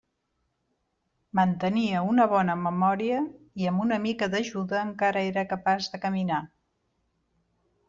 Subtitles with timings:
[1.39, 3.19] Mantenia una bona memòria
[3.63, 6.43] i amb una mica d'ajuda encara era capaç de caminar.